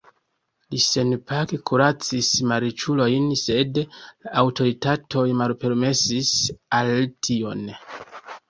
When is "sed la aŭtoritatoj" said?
3.43-5.27